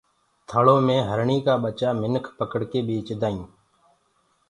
[0.47, 3.43] ٿݪو مي هرڻي ڪآ ٻچآ منک پکڙڪي ٻيچدآئين